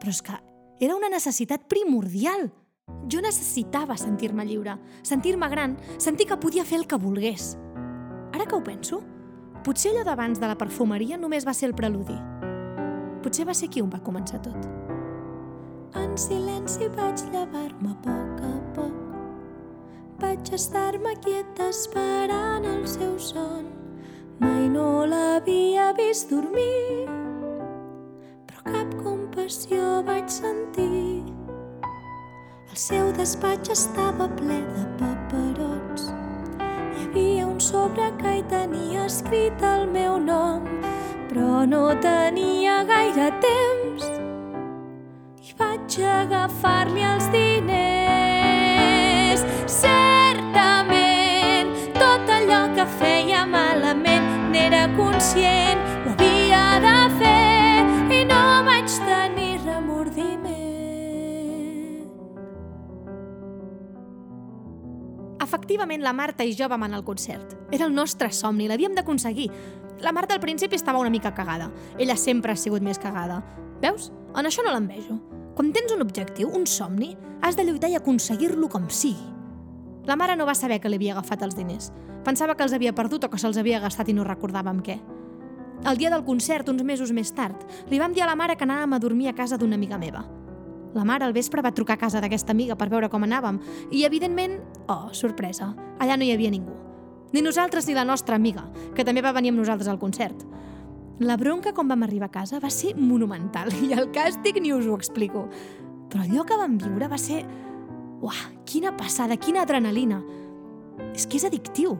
Però 0.00 0.10
és 0.12 0.22
que 0.22 0.36
era 0.80 0.96
una 0.96 1.10
necessitat 1.12 1.68
primordial. 1.70 2.50
Jo 3.08 3.20
necessitava 3.24 3.96
sentir-me 3.96 4.44
lliure, 4.44 4.76
sentir-me 5.02 5.48
gran, 5.48 5.78
sentir 5.98 6.28
que 6.28 6.40
podia 6.40 6.64
fer 6.64 6.82
el 6.82 6.88
que 6.88 7.00
volgués. 7.00 7.54
Ara 8.34 8.46
que 8.46 8.56
ho 8.56 8.64
penso, 8.64 9.00
Potser 9.64 9.94
allò 9.94 10.02
d'abans 10.04 10.36
de 10.36 10.48
la 10.50 10.58
perfumeria 10.60 11.16
només 11.16 11.46
va 11.48 11.54
ser 11.56 11.70
el 11.70 11.74
preludi. 11.76 12.16
Potser 13.24 13.46
va 13.48 13.54
ser 13.56 13.70
qui 13.72 13.80
on 13.80 13.88
va 13.88 14.02
començar 14.04 14.42
tot. 14.44 14.66
En 15.96 16.12
silenci 16.20 16.90
vaig 16.92 17.22
llevar-me 17.32 17.94
a 17.94 17.96
poc 18.04 18.42
a 18.44 18.52
poc. 18.76 18.98
Vaig 20.20 20.52
estar-me 20.52 21.14
quieta 21.24 21.70
esperant 21.72 22.68
el 22.68 22.84
seu 22.84 23.16
son. 23.16 23.70
Mai 24.42 24.68
no 24.68 25.06
l'havia 25.08 25.94
vist 25.96 26.28
dormir, 26.28 27.08
compassió 29.44 30.02
vaig 30.06 30.28
sentir. 30.28 31.22
El 32.70 32.76
seu 32.80 33.12
despatx 33.12 33.68
estava 33.74 34.28
ple 34.38 34.56
de 34.72 34.84
paperots 35.00 36.06
havia 37.02 37.46
un 37.46 37.60
sobre 37.60 38.10
que 38.22 38.38
hi 38.38 38.42
tenia 38.48 39.04
escrit 39.04 39.62
el 39.62 39.86
meu 39.92 40.16
nom, 40.18 40.64
però 41.28 41.66
no 41.68 41.94
tenia 42.00 42.84
gaire 42.88 43.30
temps 43.44 44.08
i 45.44 45.52
vaig 45.58 45.98
agafar-li 46.14 47.02
els 47.12 47.28
diners. 47.36 47.84
Certament, 49.76 51.68
tot 52.00 52.32
allò 52.38 52.62
que 52.78 52.86
feia 52.96 53.44
malament 53.44 54.26
n'era 54.54 54.88
conscient, 54.96 55.93
Efectivament, 65.74 66.04
la 66.06 66.12
Marta 66.14 66.44
i 66.46 66.52
jo 66.54 66.68
vam 66.70 66.84
anar 66.86 67.00
al 67.00 67.04
concert. 67.04 67.56
Era 67.74 67.88
el 67.88 67.94
nostre 67.94 68.28
somni, 68.30 68.68
l'havíem 68.70 68.92
d'aconseguir. 68.94 69.48
La 70.06 70.12
Marta 70.14 70.36
al 70.36 70.40
principi 70.40 70.76
estava 70.78 71.00
una 71.00 71.10
mica 71.10 71.32
cagada. 71.34 71.66
Ella 71.98 72.14
sempre 72.14 72.52
ha 72.52 72.56
sigut 72.56 72.80
més 72.80 73.00
cagada. 73.02 73.40
Veus? 73.82 74.12
En 74.38 74.46
això 74.46 74.62
no 74.62 74.70
l'envejo. 74.70 75.16
Quan 75.56 75.72
tens 75.74 75.90
un 75.90 76.04
objectiu, 76.04 76.52
un 76.54 76.68
somni, 76.70 77.16
has 77.42 77.58
de 77.58 77.64
lluitar 77.66 77.90
i 77.90 77.96
aconseguir-lo 77.98 78.68
com 78.70 78.86
sigui. 78.86 79.26
La 80.06 80.14
mare 80.14 80.36
no 80.38 80.46
va 80.46 80.54
saber 80.54 80.78
que 80.78 80.92
li 80.92 81.00
havia 81.00 81.16
agafat 81.16 81.42
els 81.42 81.58
diners. 81.58 81.90
Pensava 82.22 82.54
que 82.54 82.62
els 82.62 82.78
havia 82.78 82.94
perdut 82.94 83.26
o 83.26 83.32
que 83.32 83.42
se'ls 83.42 83.58
havia 83.58 83.82
gastat 83.82 84.08
i 84.08 84.14
no 84.14 84.22
recordàvem 84.22 84.78
què. 84.78 85.00
El 85.90 85.98
dia 85.98 86.14
del 86.14 86.22
concert, 86.22 86.70
uns 86.70 86.86
mesos 86.86 87.10
més 87.10 87.34
tard, 87.34 87.66
li 87.90 87.98
vam 87.98 88.14
dir 88.14 88.22
a 88.22 88.30
la 88.30 88.38
mare 88.38 88.54
que 88.54 88.62
anàvem 88.62 88.94
a 88.94 89.02
dormir 89.02 89.32
a 89.32 89.34
casa 89.34 89.58
d'una 89.58 89.74
amiga 89.74 89.98
meva. 89.98 90.22
La 90.94 91.04
mare 91.04 91.26
al 91.26 91.34
vespre 91.34 91.62
va 91.62 91.74
trucar 91.74 91.96
a 91.96 92.00
casa 92.00 92.20
d'aquesta 92.22 92.54
amiga 92.54 92.76
per 92.78 92.88
veure 92.88 93.10
com 93.10 93.26
anàvem 93.26 93.58
i, 93.90 94.04
evidentment, 94.06 94.60
oh, 94.86 95.10
sorpresa, 95.12 95.72
allà 95.98 96.16
no 96.16 96.26
hi 96.26 96.30
havia 96.34 96.52
ningú. 96.54 96.74
Ni 97.34 97.42
nosaltres 97.42 97.88
ni 97.88 97.96
la 97.96 98.06
nostra 98.06 98.36
amiga, 98.38 98.68
que 98.94 99.02
també 99.02 99.22
va 99.22 99.34
venir 99.34 99.50
amb 99.50 99.58
nosaltres 99.58 99.90
al 99.90 99.98
concert. 99.98 100.44
La 101.18 101.36
bronca 101.36 101.72
quan 101.74 101.90
vam 101.90 102.06
arribar 102.06 102.28
a 102.30 102.36
casa 102.36 102.60
va 102.62 102.70
ser 102.70 102.94
monumental 102.94 103.74
i 103.82 103.92
el 103.94 104.12
càstig 104.14 104.60
ni 104.62 104.72
us 104.74 104.86
ho 104.86 104.94
explico. 104.94 105.48
Però 106.10 106.22
allò 106.22 106.46
que 106.46 106.58
vam 106.58 106.78
viure 106.78 107.10
va 107.10 107.18
ser... 107.18 107.42
Uah, 108.24 108.42
quina 108.64 108.94
passada, 108.96 109.36
quina 109.36 109.62
adrenalina! 109.66 110.22
És 111.12 111.26
que 111.26 111.38
és 111.40 111.46
addictiu. 111.50 111.98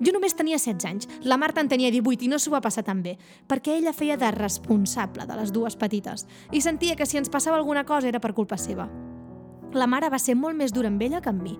Jo 0.00 0.14
només 0.16 0.32
tenia 0.32 0.56
16 0.56 0.86
anys, 0.88 1.08
la 1.28 1.36
Marta 1.36 1.60
en 1.60 1.68
tenia 1.68 1.90
18 1.92 2.24
i 2.24 2.28
no 2.32 2.38
s'ho 2.40 2.54
va 2.54 2.62
passar 2.64 2.86
tan 2.86 3.02
bé, 3.04 3.18
perquè 3.48 3.74
ella 3.76 3.92
feia 3.92 4.16
de 4.16 4.30
responsable 4.32 5.26
de 5.28 5.36
les 5.36 5.52
dues 5.52 5.76
petites 5.76 6.24
i 6.56 6.62
sentia 6.64 6.96
que 6.96 7.04
si 7.04 7.20
ens 7.20 7.28
passava 7.28 7.58
alguna 7.60 7.84
cosa 7.84 8.08
era 8.08 8.20
per 8.20 8.32
culpa 8.32 8.56
seva. 8.56 8.88
La 9.76 9.86
mare 9.86 10.08
va 10.08 10.18
ser 10.18 10.38
molt 10.40 10.56
més 10.56 10.72
dura 10.72 10.88
amb 10.88 11.02
ella 11.04 11.20
que 11.20 11.28
amb 11.28 11.44
mi. 11.44 11.52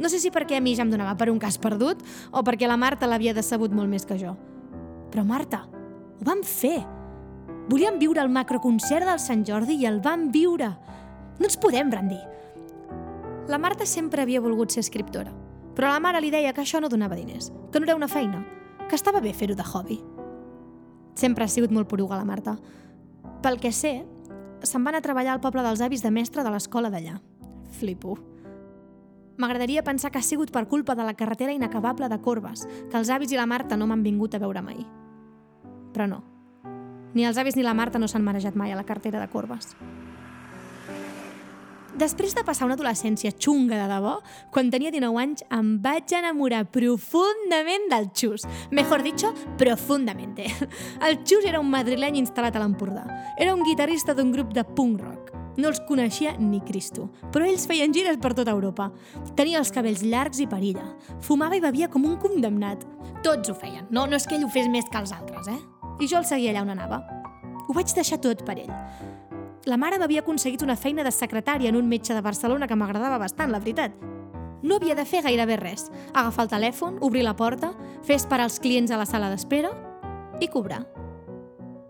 No 0.00 0.08
sé 0.08 0.18
si 0.18 0.32
perquè 0.32 0.56
a 0.56 0.64
mi 0.64 0.72
ja 0.74 0.82
em 0.82 0.90
donava 0.90 1.12
per 1.20 1.28
un 1.30 1.38
cas 1.38 1.60
perdut 1.60 2.00
o 2.32 2.42
perquè 2.42 2.66
la 2.66 2.80
Marta 2.80 3.06
l'havia 3.06 3.36
decebut 3.36 3.76
molt 3.76 3.92
més 3.92 4.08
que 4.08 4.16
jo. 4.18 4.32
Però 5.12 5.22
Marta, 5.28 5.66
ho 5.68 6.24
vam 6.24 6.40
fer. 6.42 6.80
Volíem 7.68 8.00
viure 8.00 8.24
el 8.24 8.32
macroconcert 8.32 9.06
del 9.06 9.20
Sant 9.20 9.44
Jordi 9.44 9.76
i 9.76 9.86
el 9.86 10.00
vam 10.00 10.30
viure. 10.32 10.72
No 11.38 11.46
ens 11.46 11.60
podem 11.60 11.92
rendir. 11.92 12.22
La 13.46 13.60
Marta 13.60 13.84
sempre 13.84 14.24
havia 14.24 14.40
volgut 14.40 14.72
ser 14.72 14.80
escriptora, 14.80 15.30
però 15.74 15.90
la 15.90 16.00
mare 16.00 16.20
li 16.22 16.30
deia 16.30 16.52
que 16.54 16.62
això 16.62 16.80
no 16.80 16.88
donava 16.88 17.18
diners, 17.18 17.50
que 17.72 17.80
no 17.80 17.88
era 17.88 17.96
una 17.96 18.08
feina, 18.08 18.44
que 18.88 18.96
estava 18.96 19.20
bé 19.20 19.32
fer-ho 19.34 19.56
de 19.58 19.64
hobby. 19.64 20.00
Sempre 21.14 21.44
ha 21.44 21.48
sigut 21.48 21.72
molt 21.72 21.88
poruga 21.88 22.18
la 22.18 22.26
Marta. 22.26 22.56
Pel 23.42 23.58
que 23.60 23.72
sé, 23.72 24.04
se'n 24.62 24.84
van 24.84 24.98
a 24.98 25.02
treballar 25.02 25.34
al 25.34 25.42
poble 25.42 25.62
dels 25.62 25.82
avis 25.84 26.02
de 26.02 26.10
mestre 26.10 26.42
de 26.42 26.50
l'escola 26.50 26.90
d'allà. 26.90 27.18
Flipo. 27.78 28.18
M'agradaria 29.36 29.82
pensar 29.82 30.12
que 30.12 30.18
ha 30.18 30.26
sigut 30.26 30.52
per 30.54 30.68
culpa 30.70 30.94
de 30.94 31.02
la 31.02 31.14
carretera 31.14 31.52
inacabable 31.52 32.08
de 32.08 32.20
Corbes, 32.22 32.68
que 32.90 32.98
els 32.98 33.10
avis 33.10 33.32
i 33.32 33.38
la 33.38 33.46
Marta 33.50 33.76
no 33.76 33.86
m'han 33.90 34.04
vingut 34.06 34.34
a 34.34 34.42
veure 34.42 34.62
mai. 34.62 34.86
Però 35.94 36.06
no. 36.06 36.22
Ni 37.14 37.26
els 37.26 37.38
avis 37.38 37.56
ni 37.56 37.62
la 37.62 37.74
Marta 37.74 37.98
no 37.98 38.06
s'han 38.10 38.24
marejat 38.26 38.54
mai 38.54 38.72
a 38.72 38.78
la 38.78 38.86
carretera 38.86 39.20
de 39.20 39.30
Corbes. 39.30 39.74
Després 41.94 42.34
de 42.34 42.42
passar 42.42 42.66
una 42.66 42.74
adolescència 42.74 43.30
xunga 43.38 43.76
de 43.78 43.86
debò, 43.86 44.16
quan 44.50 44.70
tenia 44.72 44.90
19 44.90 45.20
anys 45.22 45.44
em 45.54 45.76
vaig 45.82 46.10
enamorar 46.18 46.64
profundament 46.74 47.86
del 47.92 48.08
Xus. 48.10 48.48
Mejor 48.74 49.04
dicho, 49.06 49.30
profundamente. 49.56 50.48
El 51.06 51.20
Xus 51.22 51.46
era 51.46 51.60
un 51.62 51.70
madrileny 51.70 52.18
instal·lat 52.18 52.58
a 52.58 52.64
l'Empordà. 52.64 53.06
Era 53.38 53.54
un 53.54 53.62
guitarrista 53.62 54.14
d'un 54.14 54.34
grup 54.34 54.50
de 54.56 54.66
punk 54.74 55.06
rock. 55.06 55.30
No 55.54 55.70
els 55.70 55.78
coneixia 55.86 56.32
ni 56.34 56.58
Cristo, 56.66 57.12
però 57.30 57.46
ells 57.46 57.68
feien 57.70 57.92
gires 57.94 58.18
per 58.18 58.32
tota 58.34 58.50
Europa. 58.50 58.88
Tenia 59.38 59.60
els 59.62 59.70
cabells 59.70 60.02
llargs 60.02 60.42
i 60.42 60.48
perilla. 60.50 60.88
Fumava 61.22 61.54
i 61.54 61.62
bevia 61.62 61.86
com 61.86 62.08
un 62.08 62.18
condemnat. 62.18 62.82
Tots 63.22 63.52
ho 63.52 63.54
feien. 63.54 63.86
No, 63.94 64.08
no 64.10 64.18
és 64.18 64.26
que 64.26 64.34
ell 64.34 64.48
ho 64.48 64.50
fes 64.50 64.66
més 64.66 64.90
que 64.90 64.98
els 64.98 65.14
altres, 65.14 65.46
eh? 65.46 65.60
I 66.02 66.10
jo 66.10 66.18
el 66.18 66.26
seguia 66.26 66.50
allà 66.50 66.66
on 66.66 66.74
anava. 66.74 67.04
Ho 67.68 67.72
vaig 67.76 67.94
deixar 67.94 68.18
tot 68.18 68.42
per 68.42 68.58
ell. 68.58 68.72
La 69.64 69.78
mare 69.80 69.96
m'havia 69.96 70.20
aconseguit 70.20 70.60
una 70.60 70.74
feina 70.76 71.04
de 71.06 71.10
secretària 71.14 71.70
en 71.70 71.76
un 71.78 71.86
metge 71.88 72.12
de 72.12 72.20
Barcelona 72.20 72.66
que 72.68 72.76
m'agradava 72.76 73.16
bastant, 73.22 73.48
la 73.48 73.62
veritat. 73.62 73.94
No 74.60 74.76
havia 74.76 74.96
de 74.96 75.06
fer 75.08 75.22
gairebé 75.24 75.56
res. 75.56 75.86
Agafar 76.12 76.44
el 76.44 76.50
telèfon, 76.52 76.98
obrir 77.00 77.22
la 77.24 77.32
porta, 77.36 77.70
fer 78.04 78.18
esperar 78.20 78.44
els 78.50 78.58
clients 78.60 78.92
a 78.92 78.98
la 79.00 79.06
sala 79.08 79.30
d'espera 79.32 79.70
i 80.44 80.50
cobrar. 80.52 80.82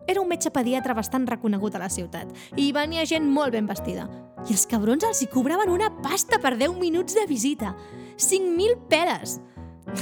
Era 0.07 0.21
un 0.23 0.31
metge 0.31 0.53
pediatre 0.55 0.95
bastant 0.95 1.27
reconegut 1.27 1.75
a 1.75 1.81
la 1.83 1.89
ciutat 1.91 2.31
i 2.55 2.69
hi 2.69 2.73
venia 2.77 3.07
gent 3.11 3.27
molt 3.27 3.57
ben 3.57 3.67
vestida. 3.67 4.07
I 4.45 4.55
els 4.55 4.69
cabrons 4.71 5.03
els 5.09 5.25
hi 5.25 5.31
cobraven 5.33 5.73
una 5.73 5.91
pasta 6.05 6.39
per 6.39 6.55
10 6.61 6.79
minuts 6.79 7.19
de 7.19 7.27
visita. 7.27 7.75
5.000 8.15 8.87
peles! 8.87 9.41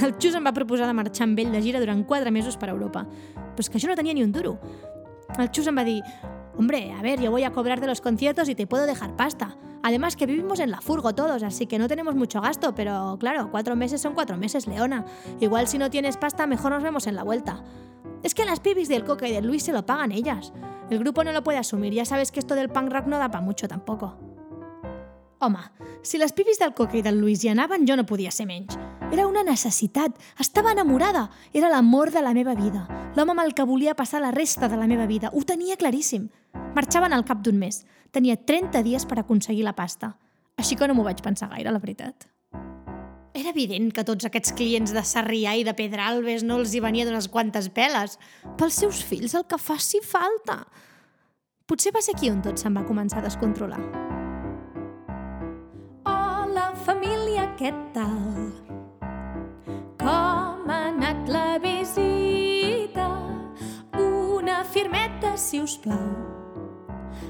El 0.03 0.13
Xus 0.19 0.37
em 0.37 0.45
va 0.45 0.53
proposar 0.53 0.85
de 0.89 0.93
marxar 0.93 1.25
amb 1.25 1.41
ell 1.41 1.53
de 1.53 1.61
gira 1.63 1.81
durant 1.81 2.05
4 2.05 2.29
mesos 2.31 2.57
per 2.57 2.69
Europa. 2.69 3.07
Però 3.33 3.65
és 3.65 3.69
que 3.69 3.81
jo 3.81 3.89
no 3.89 3.97
tenia 3.97 4.13
ni 4.13 4.25
un 4.25 4.31
duro. 4.35 4.59
El 5.39 5.49
Xus 5.49 5.65
em 5.71 5.77
va 5.77 5.87
dir 5.87 6.01
Hombre, 6.57 6.91
a 6.91 7.01
ver, 7.01 7.19
yo 7.19 7.31
voy 7.31 7.43
a 7.43 7.51
cobrar 7.51 7.81
de 7.81 7.87
los 7.87 8.01
conciertos 8.01 8.47
y 8.47 8.55
te 8.55 8.67
puedo 8.67 8.85
dejar 8.85 9.15
pasta. 9.15 9.57
Además 9.81 10.15
que 10.15 10.25
vivimos 10.25 10.59
en 10.59 10.71
la 10.71 10.81
furgo 10.81 11.13
todos, 11.13 11.43
así 11.43 11.65
que 11.65 11.79
no 11.79 11.87
tenemos 11.87 12.15
mucho 12.15 12.39
gasto, 12.41 12.73
pero 12.73 13.17
claro, 13.19 13.49
cuatro 13.51 13.75
meses 13.75 14.01
son 14.01 14.13
cuatro 14.13 14.37
meses, 14.37 14.67
Leona. 14.67 15.05
Igual 15.39 15.67
si 15.67 15.77
no 15.77 15.89
tienes 15.89 16.15
pasta, 16.15 16.47
mejor 16.47 16.71
nos 16.71 16.83
vemos 16.83 17.07
en 17.07 17.15
la 17.15 17.23
vuelta. 17.23 17.63
Es 18.21 18.33
que 18.33 18.45
las 18.45 18.59
pibis 18.59 18.87
del 18.87 19.03
Coca 19.03 19.27
y 19.27 19.33
del 19.33 19.45
Luis 19.45 19.63
se 19.63 19.73
lo 19.73 19.85
pagan 19.85 20.11
ellas. 20.11 20.53
El 20.89 20.99
grupo 20.99 21.23
no 21.23 21.31
lo 21.31 21.43
puede 21.43 21.57
asumir, 21.57 21.91
ya 21.93 22.05
sabes 22.05 22.31
que 22.31 22.39
esto 22.39 22.55
del 22.55 22.69
punk 22.69 22.91
rock 22.91 23.07
no 23.07 23.17
da 23.17 23.29
para 23.29 23.43
mucho 23.43 23.67
tampoco. 23.67 24.17
Home, 25.39 25.59
si 26.03 26.17
les 26.17 26.31
pibis 26.31 26.59
del 26.59 26.73
Coca 26.73 26.95
i 26.95 27.01
del 27.01 27.19
Luis 27.19 27.43
hi 27.43 27.49
anaven, 27.49 27.85
jo 27.87 27.97
no 27.97 28.05
podia 28.05 28.31
ser. 28.31 28.47
Era 29.13 29.27
una 29.27 29.43
necessitat. 29.45 30.15
Estava 30.41 30.71
enamorada. 30.73 31.27
Era 31.53 31.69
l'amor 31.69 32.09
de 32.09 32.21
la 32.25 32.31
meva 32.33 32.55
vida. 32.57 32.87
L'home 33.13 33.35
amb 33.35 33.43
el 33.43 33.51
que 33.53 33.65
volia 33.69 33.93
passar 33.93 34.23
la 34.23 34.31
resta 34.33 34.65
de 34.67 34.79
la 34.79 34.87
meva 34.89 35.05
vida. 35.05 35.29
Ho 35.37 35.43
tenia 35.45 35.77
claríssim. 35.77 36.31
Marxaven 36.73 37.13
al 37.13 37.21
cap 37.27 37.43
d'un 37.45 37.59
mes. 37.61 37.83
Tenia 38.09 38.39
30 38.41 38.81
dies 38.81 39.05
per 39.05 39.19
aconseguir 39.21 39.67
la 39.67 39.75
pasta. 39.77 40.15
Així 40.57 40.73
que 40.73 40.87
no 40.89 40.95
m'ho 40.97 41.05
vaig 41.05 41.21
pensar 41.21 41.51
gaire, 41.51 41.69
la 41.69 41.83
veritat. 41.83 42.25
Era 43.37 43.53
evident 43.53 43.93
que 43.93 44.05
tots 44.05 44.25
aquests 44.25 44.57
clients 44.57 44.97
de 44.97 45.05
Sarrià 45.05 45.53
i 45.61 45.67
de 45.67 45.77
Pedralbes 45.77 46.41
no 46.41 46.57
els 46.63 46.73
hi 46.73 46.81
venia 46.81 47.05
d'unes 47.05 47.29
quantes 47.29 47.69
peles. 47.69 48.17
Pels 48.57 48.81
seus 48.81 49.05
fills 49.05 49.37
el 49.37 49.45
que 49.45 49.61
faci 49.61 50.01
falta. 50.01 50.63
Potser 51.69 51.93
va 51.93 52.01
ser 52.01 52.17
aquí 52.17 52.33
on 52.33 52.41
tot 52.41 52.57
se'n 52.57 52.73
va 52.73 52.85
començar 52.89 53.21
a 53.21 53.29
descontrolar. 53.29 53.81
Hola, 56.09 56.71
família, 56.81 57.51
què 57.61 57.69
tal? 57.93 58.62
Com 60.63 60.71
ha 60.71 60.83
anat 60.87 61.27
la 61.27 61.57
visita? 61.59 63.05
Una 63.99 64.61
firmeta, 64.63 65.33
si 65.35 65.59
us 65.59 65.73
plau. 65.75 66.05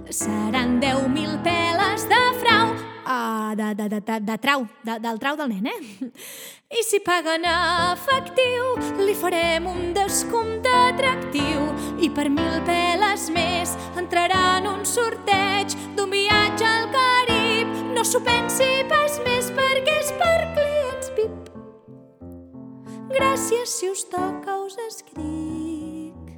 Seran 0.05 0.75
10.000 0.77 1.39
peles 1.41 2.05
de 2.11 2.19
frau. 2.43 2.75
Ah, 3.09 3.55
de, 3.57 3.73
de, 3.73 3.89
de, 3.89 4.01
de, 4.01 4.19
de 4.19 4.37
trau, 4.37 4.67
de, 4.85 4.99
del 5.01 5.17
trau 5.17 5.35
del 5.35 5.49
nen, 5.49 5.65
eh? 5.65 6.11
I 6.77 6.85
si 6.85 7.01
paguen 7.01 7.49
efectiu, 7.49 8.77
li 9.01 9.17
farem 9.17 9.65
un 9.65 9.97
descompte 9.97 10.69
atractiu. 10.91 11.65
I 12.05 12.13
per 12.13 12.29
mil 12.29 12.61
peles 12.69 13.31
més 13.33 13.73
entrarà 13.97 14.59
en 14.61 14.69
un 14.75 14.85
sorteig 14.85 15.73
d'un 15.97 16.13
viatge 16.13 16.69
al 16.69 16.85
Carib. 16.93 17.77
No 17.97 18.05
s'ho 18.05 18.21
pensi 18.21 18.75
pas 18.93 19.17
més 19.25 19.49
perquè 19.57 20.01
és 20.05 20.13
per. 20.21 20.42
Gràcies 23.13 23.69
si 23.69 23.89
us 23.93 24.07
toca 24.09 24.55
us 24.65 24.73
escric. 24.87 26.31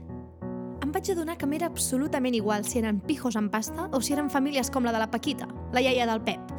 Em 0.83 0.89
vaig 0.91 1.07
adonar 1.13 1.37
que 1.39 1.47
m'era 1.47 1.69
absolutament 1.71 2.35
igual 2.35 2.65
si 2.67 2.81
eren 2.81 2.99
pijos 2.99 3.37
amb 3.39 3.47
pasta 3.53 3.85
o 3.95 4.01
si 4.03 4.11
eren 4.11 4.27
famílies 4.29 4.67
com 4.69 4.83
la 4.83 4.91
de 4.91 4.99
la 4.99 5.07
Paquita, 5.07 5.47
la 5.71 5.79
iaia 5.79 6.07
del 6.09 6.19
Pep. 6.27 6.51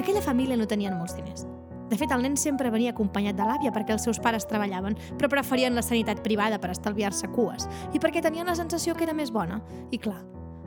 Aquella 0.00 0.22
família 0.22 0.56
no 0.58 0.66
tenien 0.66 0.98
molts 0.98 1.14
diners. 1.14 1.46
De 1.86 1.94
fet, 1.94 2.10
el 2.10 2.24
nen 2.26 2.34
sempre 2.34 2.72
venia 2.74 2.90
acompanyat 2.90 3.38
de 3.38 3.46
l'àvia 3.46 3.70
perquè 3.70 3.94
els 3.94 4.02
seus 4.02 4.18
pares 4.18 4.48
treballaven, 4.50 4.98
però 5.14 5.30
preferien 5.30 5.78
la 5.78 5.84
sanitat 5.86 6.24
privada 6.26 6.58
per 6.58 6.72
estalviar-se 6.74 7.30
cues 7.30 7.68
i 7.94 8.02
perquè 8.02 8.24
tenien 8.24 8.50
la 8.50 8.58
sensació 8.58 8.96
que 8.96 9.06
era 9.06 9.14
més 9.14 9.30
bona. 9.30 9.60
I 9.94 10.00
clar, 10.02 10.24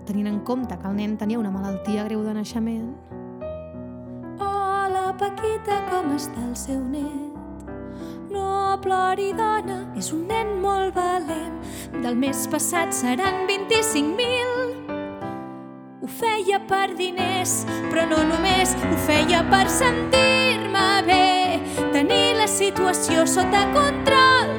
tenint 0.07 0.31
en 0.31 0.39
compte 0.47 0.79
que 0.79 0.87
el 0.87 0.95
nen 0.95 1.17
tenia 1.19 1.41
una 1.41 1.51
malaltia 1.51 2.07
greu 2.07 2.23
de 2.23 2.37
naixement... 2.39 2.93
Hola, 4.39 5.09
Paquita, 5.19 5.83
com 5.91 6.15
està 6.15 6.47
el 6.47 6.55
seu 6.55 6.79
net? 6.79 7.28
No 8.79 8.83
plori, 8.85 9.33
dona, 9.35 9.81
és 9.99 10.07
un 10.15 10.21
nen 10.29 10.53
molt 10.63 10.93
valent. 10.95 11.57
Del 11.99 12.15
mes 12.15 12.45
passat 12.47 12.93
seran 12.95 13.41
25.000. 13.49 14.93
Ho 15.99 16.07
feia 16.07 16.61
per 16.69 16.95
diners, 16.95 17.65
però 17.89 18.05
no 18.07 18.21
només, 18.29 18.71
ho 18.79 19.01
feia 19.09 19.43
per 19.51 19.65
sentir-me 19.67 20.87
bé. 21.11 21.59
Tenir 21.91 22.37
la 22.39 22.47
situació 22.47 23.27
sota 23.27 23.67
control 23.75 24.58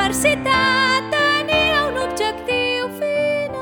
hagués 0.00 0.22
perversitat, 0.22 1.10
tenia 1.10 1.86
un 1.88 1.96
objectiu 1.98 2.88
final. 2.98 3.60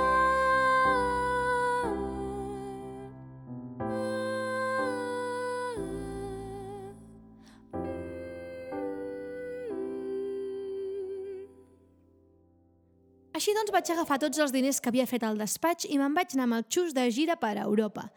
Així 13.35 13.55
doncs 13.55 13.71
vaig 13.73 13.91
agafar 13.91 14.19
tots 14.19 14.39
els 14.39 14.53
diners 14.53 14.81
que 14.81 14.89
havia 14.89 15.07
fet 15.07 15.23
al 15.23 15.39
despatx 15.39 15.87
i 15.89 15.99
me'n 15.99 16.15
vaig 16.15 16.35
anar 16.35 16.45
amb 16.45 16.55
el 16.55 16.65
xus 16.69 16.95
de 16.95 17.11
gira 17.11 17.37
per 17.37 17.57
Europa. 17.59 18.11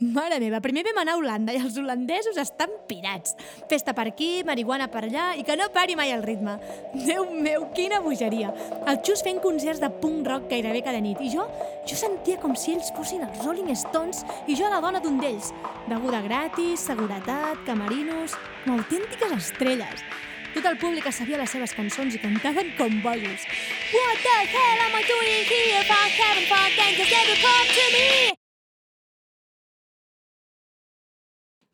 Mare 0.00 0.38
meva, 0.40 0.62
primer 0.64 0.80
vam 0.86 0.96
anar 1.02 1.12
a 1.12 1.18
Holanda 1.20 1.52
i 1.52 1.58
els 1.60 1.74
holandesos 1.76 2.38
estan 2.40 2.70
pirats. 2.88 3.34
Festa 3.68 3.92
per 3.92 4.06
aquí, 4.08 4.40
marihuana 4.48 4.86
per 4.88 5.02
allà 5.04 5.26
i 5.36 5.44
que 5.44 5.58
no 5.60 5.66
pari 5.74 5.92
mai 5.92 6.14
el 6.14 6.24
ritme. 6.24 6.54
Déu 6.94 7.26
meu, 7.36 7.66
quina 7.76 7.98
bogeria. 8.00 8.48
El 8.88 9.02
xus 9.04 9.20
fent 9.26 9.42
concerts 9.44 9.82
de 9.82 9.90
punk 10.00 10.24
rock 10.24 10.48
gairebé 10.48 10.80
cada 10.88 11.04
nit 11.04 11.20
i 11.20 11.28
jo, 11.34 11.44
jo 11.84 12.00
sentia 12.00 12.40
com 12.40 12.56
si 12.56 12.78
ells 12.78 12.88
fossin 12.96 13.28
els 13.28 13.44
Rolling 13.44 13.68
Stones 13.76 14.24
i 14.48 14.56
jo 14.56 14.72
la 14.72 14.80
dona 14.80 15.04
d'un 15.04 15.20
d'ells. 15.20 15.52
Beguda 15.84 16.24
gratis, 16.24 16.88
seguretat, 16.88 17.60
camerinos, 17.68 18.40
autèntiques 18.72 19.36
estrelles. 19.36 20.08
Tot 20.56 20.64
el 20.64 20.80
públic 20.80 21.12
sabia 21.12 21.44
les 21.44 21.52
seves 21.52 21.76
cançons 21.76 22.16
i 22.16 22.24
cantaven 22.24 22.72
com 22.80 23.02
bojos. 23.04 23.44
What 23.92 24.24
the 24.24 24.38
hell 24.48 24.84
am 24.88 24.96
I 24.96 25.04
doing 25.04 25.44
here 25.44 25.84
if 25.84 25.92
I 25.92 26.08
haven't 26.08 26.48
fucking 26.48 26.96
just 26.96 27.12
never 27.12 27.36
come 27.44 27.74
to 27.76 27.90
me? 27.92 28.39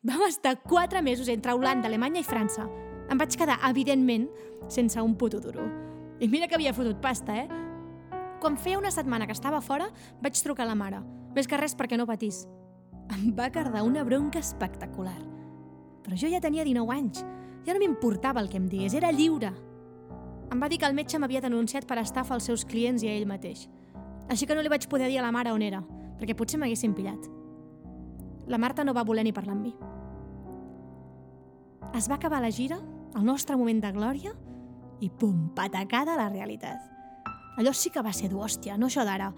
Vam 0.07 0.21
estar 0.23 0.61
quatre 0.63 1.01
mesos 1.01 1.27
entre 1.27 1.51
Holanda, 1.51 1.89
Alemanya 1.89 2.21
i 2.21 2.23
França. 2.23 2.63
Em 3.11 3.19
vaig 3.19 3.33
quedar, 3.35 3.57
evidentment, 3.67 4.29
sense 4.71 5.01
un 5.03 5.17
puto 5.19 5.41
duro. 5.43 5.65
I 6.23 6.29
mira 6.31 6.47
que 6.47 6.55
havia 6.55 6.71
fotut 6.71 7.01
pasta, 7.03 7.35
eh? 7.35 7.49
Quan 8.39 8.55
feia 8.55 8.79
una 8.79 8.91
setmana 8.91 9.25
que 9.27 9.35
estava 9.35 9.59
fora, 9.59 9.89
vaig 10.23 10.39
trucar 10.39 10.63
a 10.63 10.69
la 10.69 10.77
mare. 10.79 11.01
Més 11.35 11.49
que 11.51 11.59
res 11.59 11.75
perquè 11.75 11.99
no 11.99 12.05
patís. 12.07 12.45
Em 13.17 13.33
va 13.35 13.49
cardar 13.51 13.81
una 13.83 14.05
bronca 14.07 14.39
espectacular. 14.39 15.17
Però 16.05 16.15
jo 16.15 16.31
ja 16.31 16.39
tenia 16.39 16.63
19 16.63 16.95
anys. 16.95 17.25
Ja 17.67 17.75
no 17.75 17.83
m'importava 17.83 18.39
el 18.39 18.47
que 18.47 18.61
em 18.61 18.71
digués, 18.71 18.95
era 18.95 19.11
lliure. 19.11 19.51
Em 20.47 20.63
va 20.63 20.71
dir 20.71 20.79
que 20.79 20.87
el 20.87 20.95
metge 20.95 21.19
m'havia 21.19 21.43
denunciat 21.43 21.83
per 21.83 21.99
estafa 21.99 22.37
als 22.37 22.47
seus 22.47 22.63
clients 22.63 23.03
i 23.03 23.11
a 23.11 23.17
ell 23.17 23.27
mateix. 23.27 23.67
Així 24.31 24.47
que 24.47 24.55
no 24.55 24.63
li 24.63 24.71
vaig 24.71 24.87
poder 24.87 25.11
dir 25.11 25.19
a 25.19 25.27
la 25.27 25.35
mare 25.35 25.51
on 25.51 25.67
era, 25.67 25.83
perquè 26.15 26.31
potser 26.31 26.63
m'haguessin 26.63 26.95
pillat. 26.95 27.27
La 28.47 28.57
Marta 28.57 28.87
no 28.87 28.95
va 28.95 29.03
voler 29.03 29.27
ni 29.27 29.35
parlar 29.35 29.59
amb 29.59 29.67
mi. 29.67 29.75
Es 31.95 32.09
va 32.09 32.15
acabar 32.15 32.41
la 32.41 32.51
gira, 32.51 32.77
el 33.15 33.25
nostre 33.25 33.55
moment 33.57 33.79
de 33.81 33.91
glòria, 33.95 34.33
i 34.99 35.09
pum, 35.09 35.49
patacada 35.55 36.13
a 36.13 36.19
la 36.19 36.29
realitat. 36.29 36.81
Allò 37.57 37.73
sí 37.73 37.89
que 37.89 38.03
va 38.05 38.13
ser 38.13 38.29
d'hòstia, 38.29 38.77
no 38.77 38.89
això 38.89 39.05
d'ara. 39.05 39.31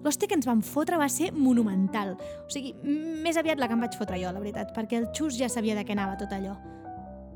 L'hòstia 0.00 0.30
que 0.30 0.36
ens 0.38 0.48
van 0.48 0.62
fotre 0.64 0.98
va 0.98 1.08
ser 1.12 1.30
monumental. 1.36 2.14
O 2.16 2.50
sigui, 2.50 2.72
més 2.82 3.36
aviat 3.36 3.60
la 3.60 3.68
que 3.68 3.76
em 3.76 3.84
vaig 3.84 3.98
fotre 4.00 4.18
jo, 4.22 4.32
la 4.32 4.42
veritat, 4.42 4.72
perquè 4.74 4.98
el 4.98 5.10
xus 5.14 5.36
ja 5.38 5.50
sabia 5.52 5.76
de 5.76 5.84
què 5.84 5.94
anava 5.94 6.16
tot 6.18 6.32
allò. 6.32 6.56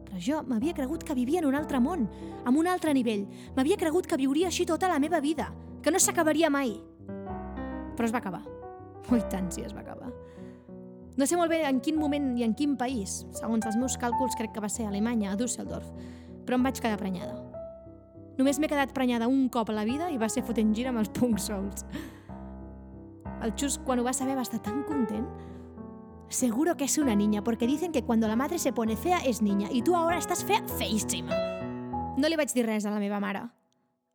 Però 0.04 0.20
jo 0.22 0.40
m'havia 0.48 0.74
cregut 0.74 1.04
que 1.04 1.14
vivia 1.14 1.42
en 1.42 1.48
un 1.50 1.58
altre 1.58 1.80
món, 1.80 2.08
amb 2.44 2.58
un 2.58 2.70
altre 2.70 2.94
nivell. 2.96 3.26
M'havia 3.54 3.78
cregut 3.78 4.08
que 4.08 4.18
viuria 4.18 4.48
així 4.48 4.66
tota 4.66 4.88
la 4.88 4.98
meva 4.98 5.20
vida, 5.20 5.50
que 5.82 5.92
no 5.92 6.00
s'acabaria 6.00 6.50
mai. 6.50 6.78
Però 7.94 8.08
es 8.08 8.14
va 8.14 8.22
acabar. 8.22 8.42
Ui, 9.12 9.20
tant 9.30 9.52
si 9.52 9.62
es 9.62 9.74
va 9.76 9.84
acabar. 9.84 10.10
No 11.16 11.26
sé 11.30 11.36
molt 11.38 11.52
bé 11.52 11.62
en 11.68 11.78
quin 11.78 11.94
moment 11.98 12.32
i 12.38 12.42
en 12.42 12.54
quin 12.58 12.74
país. 12.76 13.22
Segons 13.38 13.66
els 13.68 13.76
meus 13.78 13.94
càlculs 14.00 14.34
crec 14.38 14.50
que 14.54 14.62
va 14.62 14.70
ser 14.72 14.88
a 14.88 14.90
Alemanya, 14.90 15.32
a 15.32 15.38
Düsseldorf. 15.38 15.86
Però 16.44 16.58
em 16.58 16.66
vaig 16.66 16.80
quedar 16.82 16.98
prenyada. 16.98 17.38
Només 18.34 18.58
m'he 18.58 18.68
quedat 18.70 18.90
prenyada 18.96 19.28
un 19.30 19.48
cop 19.48 19.70
a 19.70 19.76
la 19.76 19.84
vida 19.86 20.10
i 20.10 20.18
va 20.18 20.28
ser 20.28 20.42
fotent 20.42 20.74
gira 20.74 20.90
amb 20.90 20.98
els 21.04 21.12
punk 21.14 21.38
sols. 21.38 21.86
El 23.44 23.54
Xus, 23.54 23.78
quan 23.86 24.00
ho 24.00 24.06
va 24.06 24.14
saber, 24.16 24.34
va 24.34 24.42
estar 24.42 24.60
tan 24.62 24.82
content. 24.88 25.26
Seguro 26.28 26.76
que 26.76 26.84
es 26.84 26.98
una 26.98 27.14
niña, 27.14 27.44
porque 27.44 27.66
dicen 27.66 27.92
que 27.92 28.02
cuando 28.02 28.26
la 28.26 28.34
madre 28.34 28.58
se 28.58 28.72
pone 28.72 28.96
fea 28.96 29.18
es 29.18 29.40
niña, 29.42 29.68
y 29.70 29.82
tú 29.82 29.94
ahora 29.94 30.18
estás 30.18 30.44
fea 30.44 30.66
feíssima. 30.78 31.36
No 32.16 32.28
li 32.28 32.36
vaig 32.36 32.50
dir 32.54 32.66
res 32.66 32.86
a 32.86 32.90
la 32.90 32.98
meva 32.98 33.20
mare. 33.20 33.44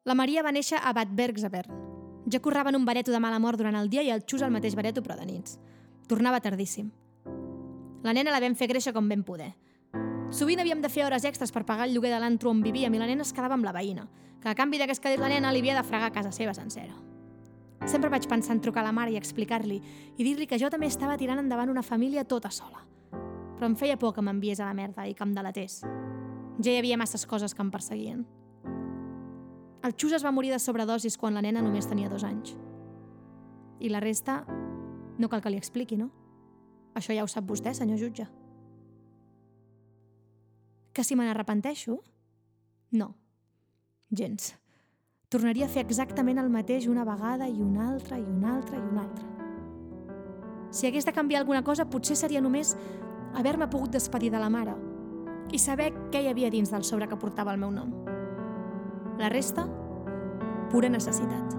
La 0.04 0.16
Maria 0.16 0.44
va 0.44 0.52
néixer 0.52 0.80
a 0.84 0.92
Bad 0.92 1.16
Bergzabern. 1.16 1.76
Jo 2.28 2.42
currava 2.42 2.72
en 2.72 2.78
un 2.80 2.86
bareto 2.86 3.12
de 3.12 3.20
mala 3.20 3.40
mort 3.40 3.60
durant 3.60 3.76
el 3.76 3.90
dia 3.90 4.04
i 4.04 4.10
el 4.12 4.26
Xus 4.28 4.44
al 4.44 4.52
mateix 4.52 4.76
bareto, 4.76 5.04
però 5.06 5.16
de 5.16 5.28
nits. 5.28 5.60
Tornava 6.10 6.40
tardíssim. 6.42 6.90
La 8.02 8.16
nena 8.18 8.32
la 8.34 8.40
vam 8.42 8.56
fer 8.58 8.66
créixer 8.72 8.96
com 8.96 9.06
vam 9.12 9.22
poder. 9.22 9.52
Sovint 10.34 10.62
havíem 10.62 10.82
de 10.82 10.90
fer 10.90 11.04
hores 11.06 11.26
extres 11.30 11.52
per 11.54 11.68
pagar 11.68 11.86
el 11.86 11.94
lloguer 11.94 12.10
de 12.10 12.18
l'antro 12.22 12.50
on 12.50 12.64
vivíem 12.66 12.96
i 12.98 13.02
la 13.02 13.06
nena 13.06 13.22
es 13.22 13.34
quedava 13.34 13.54
amb 13.54 13.68
la 13.68 13.74
veïna, 13.76 14.08
que 14.42 14.50
a 14.50 14.56
canvi 14.58 14.80
de 14.82 14.88
que 14.90 14.96
es 14.98 15.02
quedés 15.04 15.22
la 15.22 15.30
nena 15.30 15.52
li 15.54 15.62
havia 15.62 15.76
de 15.78 15.84
fregar 15.86 16.10
casa 16.16 16.32
seva 16.34 16.56
sencera. 16.58 16.96
Sempre 17.86 18.10
vaig 18.10 18.26
pensar 18.28 18.56
en 18.56 18.62
trucar 18.62 18.82
a 18.82 18.88
la 18.88 18.94
mare 18.96 19.14
i 19.14 19.20
explicar-li 19.20 19.78
i 20.18 20.26
dir-li 20.26 20.48
que 20.50 20.58
jo 20.58 20.72
també 20.74 20.90
estava 20.90 21.18
tirant 21.18 21.40
endavant 21.44 21.70
una 21.70 21.86
família 21.86 22.26
tota 22.26 22.50
sola. 22.50 22.82
Però 23.60 23.70
em 23.70 23.78
feia 23.78 23.98
por 24.02 24.16
que 24.16 24.26
m'enviés 24.26 24.60
a 24.60 24.66
la 24.66 24.74
merda 24.74 25.06
i 25.06 25.14
que 25.14 25.24
em 25.24 25.36
delatés. 25.38 25.84
Ja 26.58 26.72
hi 26.74 26.80
havia 26.80 26.98
masses 26.98 27.28
coses 27.30 27.54
que 27.54 27.62
em 27.62 27.70
perseguien. 27.70 28.26
El 29.86 29.94
Xus 29.94 30.18
es 30.18 30.26
va 30.26 30.34
morir 30.34 30.50
de 30.52 30.60
sobredosis 30.60 31.18
quan 31.18 31.38
la 31.38 31.46
nena 31.46 31.62
només 31.62 31.88
tenia 31.88 32.10
dos 32.10 32.26
anys. 32.26 32.58
I 33.80 33.94
la 33.94 34.02
resta 34.04 34.42
no 35.20 35.30
cal 35.30 35.44
que 35.44 35.52
li 35.52 35.60
expliqui, 35.60 35.98
no? 36.00 36.10
Això 36.98 37.14
ja 37.14 37.24
ho 37.24 37.30
sap 37.30 37.46
vostè, 37.48 37.76
senyor 37.76 38.00
jutge. 38.00 38.26
Que 40.96 41.04
si 41.06 41.16
me 41.16 41.28
n'arrepenteixo? 41.28 42.00
No. 42.92 43.14
Gens. 44.10 44.56
Tornaria 45.30 45.68
a 45.68 45.70
fer 45.70 45.84
exactament 45.86 46.40
el 46.42 46.50
mateix 46.50 46.88
una 46.90 47.06
vegada 47.06 47.46
i 47.48 47.60
una 47.62 47.92
altra 47.92 48.18
i 48.18 48.26
una 48.26 48.56
altra 48.56 48.80
i 48.80 48.82
una 48.82 49.04
altra. 49.04 49.28
Si 50.72 50.88
hagués 50.88 51.06
de 51.06 51.14
canviar 51.14 51.44
alguna 51.44 51.64
cosa, 51.64 51.86
potser 51.86 52.18
seria 52.18 52.42
només 52.42 52.76
haver-me 53.38 53.70
pogut 53.70 53.94
despedir 53.94 54.32
de 54.34 54.42
la 54.42 54.50
mare 54.50 54.74
i 55.54 55.62
saber 55.62 55.92
què 56.14 56.24
hi 56.24 56.30
havia 56.30 56.50
dins 56.50 56.74
del 56.74 56.84
sobre 56.86 57.08
que 57.10 57.18
portava 57.18 57.54
el 57.54 57.62
meu 57.62 57.70
nom. 57.74 57.94
La 59.22 59.30
resta, 59.30 59.68
pura 60.72 60.90
necessitat. 60.90 61.56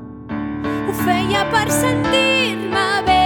Ho 0.90 0.94
feia 1.04 1.46
per 1.50 1.66
sentir-me 1.70 2.86
bé, 3.06 3.19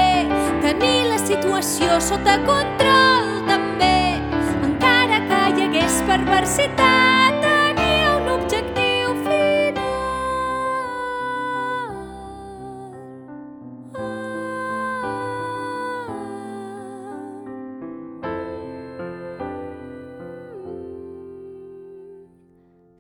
tenir 0.79 1.09
la 1.09 1.19
situació 1.19 2.01
sota 2.01 2.37
control 2.47 3.43
també. 3.49 4.21
Encara 4.67 5.21
que 5.29 5.41
hi 5.55 5.67
hagués 5.67 6.01
perversitat, 6.09 7.39
tenia 7.45 8.17
un 8.17 8.29
objectiu 8.39 9.15
final. 9.27 9.61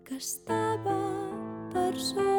Que 0.04 0.16
estava 0.20 1.00
per 1.72 1.92
sobre 1.98 2.33